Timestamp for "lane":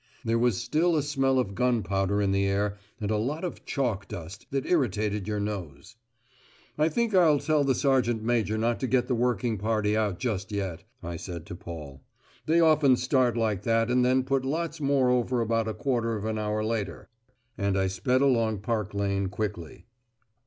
18.95-19.27